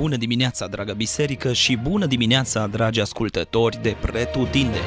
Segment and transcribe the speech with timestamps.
[0.00, 4.84] Bună dimineața, dragă biserică, și bună dimineața, dragi ascultători de Pretutindeni!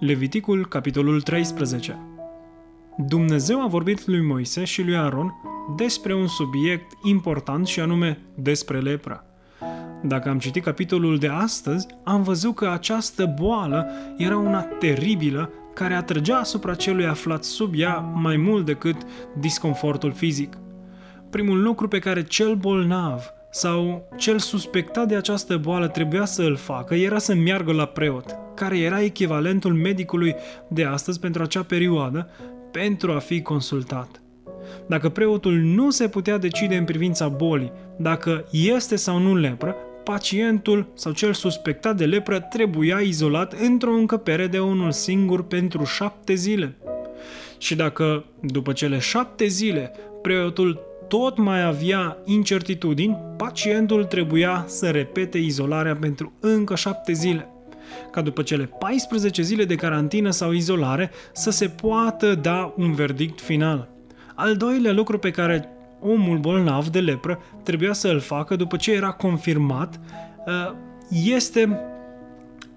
[0.00, 2.09] Leviticul, capitolul 13
[2.96, 5.34] Dumnezeu a vorbit lui Moise și lui Aaron
[5.76, 9.24] despre un subiect important și anume despre lepra.
[10.02, 15.94] Dacă am citit capitolul de astăzi, am văzut că această boală era una teribilă care
[15.94, 18.96] atrăgea asupra celui aflat sub ea mai mult decât
[19.38, 20.58] disconfortul fizic.
[21.30, 26.56] Primul lucru pe care cel bolnav sau cel suspectat de această boală trebuia să îl
[26.56, 30.34] facă era să meargă la preot, care era echivalentul medicului
[30.68, 32.28] de astăzi pentru acea perioadă,
[32.70, 34.22] pentru a fi consultat.
[34.86, 40.86] Dacă preotul nu se putea decide în privința bolii, dacă este sau nu lepră, pacientul
[40.94, 46.76] sau cel suspectat de lepră trebuia izolat într-o încăpere de unul singur pentru șapte zile.
[47.58, 55.38] Și dacă, după cele șapte zile, preotul tot mai avea incertitudini, pacientul trebuia să repete
[55.38, 57.48] izolarea pentru încă șapte zile
[58.10, 63.40] ca după cele 14 zile de carantină sau izolare să se poată da un verdict
[63.40, 63.88] final.
[64.34, 65.68] Al doilea lucru pe care
[66.00, 70.00] omul bolnav de lepră trebuia să îl facă după ce era confirmat
[70.46, 70.74] uh,
[71.24, 71.80] este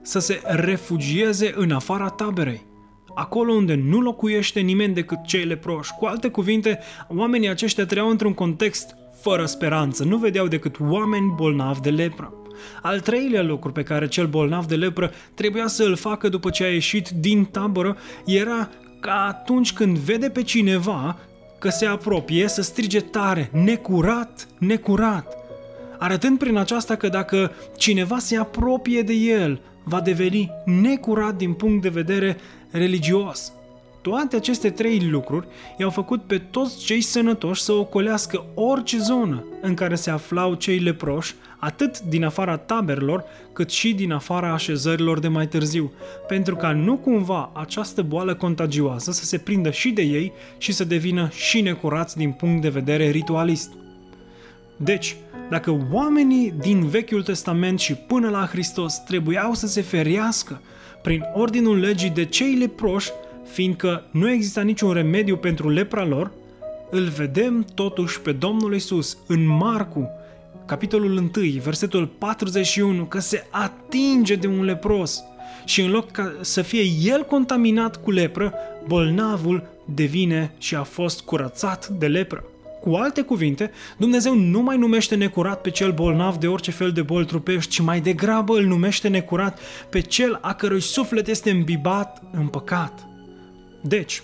[0.02, 2.72] să se refugieze în afara taberei
[3.16, 5.94] acolo unde nu locuiește nimeni decât cei leproși.
[5.94, 11.82] Cu alte cuvinte, oamenii aceștia trăiau într-un context fără speranță, nu vedeau decât oameni bolnavi
[11.82, 12.34] de lepră.
[12.82, 16.64] Al treilea lucru pe care cel bolnav de lepră trebuia să îl facă după ce
[16.64, 21.18] a ieșit din tabără era ca atunci când vede pe cineva
[21.60, 25.38] că se apropie să strige tare, necurat, necurat,
[26.00, 31.82] arătând prin aceasta că dacă cineva se apropie de el, va deveni necurat din punct
[31.82, 32.38] de vedere
[32.72, 33.54] religios.
[34.04, 35.48] Toate aceste trei lucruri
[35.78, 40.80] i-au făcut pe toți cei sănătoși să ocolească orice zonă în care se aflau cei
[40.80, 45.92] leproși, atât din afara taberelor, cât și din afara așezărilor de mai târziu,
[46.28, 50.84] pentru ca nu cumva această boală contagioasă să se prindă și de ei și să
[50.84, 53.72] devină și necurați din punct de vedere ritualist.
[54.78, 55.16] Deci,
[55.50, 60.62] dacă oamenii din Vechiul Testament și până la Hristos trebuiau să se ferească
[61.02, 63.12] prin ordinul legii de cei leproși,
[63.54, 66.32] fiindcă nu exista niciun remediu pentru lepra lor,
[66.90, 70.10] îl vedem totuși pe Domnul Isus în Marcu,
[70.66, 71.30] capitolul 1,
[71.62, 75.24] versetul 41, că se atinge de un lepros
[75.66, 78.54] și în loc ca să fie el contaminat cu lepră,
[78.88, 79.64] bolnavul
[79.94, 82.44] devine și a fost curățat de lepră.
[82.82, 87.02] Cu alte cuvinte, Dumnezeu nu mai numește necurat pe cel bolnav de orice fel de
[87.02, 89.60] boli trupești, ci mai degrabă îl numește necurat
[89.90, 93.13] pe cel a cărui suflet este îmbibat în păcat.
[93.84, 94.24] Deci,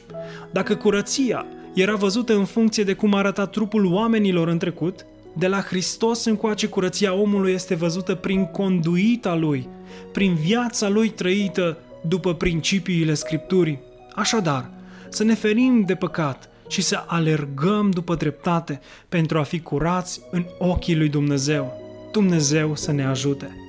[0.51, 5.05] dacă curăția era văzută în funcție de cum arăta trupul oamenilor în trecut,
[5.37, 9.67] de la Hristos încoace curăția omului este văzută prin conduita lui,
[10.11, 11.77] prin viața lui trăită
[12.07, 13.79] după principiile Scripturii.
[14.15, 14.69] Așadar,
[15.09, 20.45] să ne ferim de păcat și să alergăm după dreptate pentru a fi curați în
[20.57, 21.73] ochii lui Dumnezeu.
[22.11, 23.68] Dumnezeu să ne ajute!